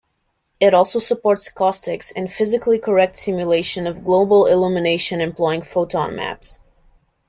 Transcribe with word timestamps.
It 0.59 0.73
also 0.73 0.97
supports 0.97 1.47
caustics 1.51 2.11
and 2.11 2.33
physically 2.33 2.79
correct 2.79 3.15
simulation 3.17 3.85
of 3.85 4.03
global 4.03 4.47
illumination 4.47 5.21
employing 5.21 5.61
photon 5.61 6.15
maps. 6.15 6.59